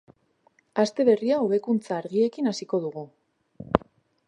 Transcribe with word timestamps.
Aste 0.83 1.05
berria 1.09 1.37
hobekuntza 1.43 1.93
argiekin 1.97 2.51
hasiko 2.55 2.83
dugu. 2.89 3.07